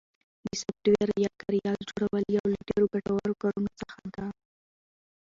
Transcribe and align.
د 0.45 0.45
سافټویر 0.59 1.09
یا 1.25 1.31
کاریال 1.41 1.79
جوړل 1.89 2.25
یو 2.35 2.45
له 2.53 2.59
ډېرو 2.67 2.85
ګټورو 2.95 3.33
کارونو 3.41 3.69
څخه 3.81 4.01
ده 4.15 4.25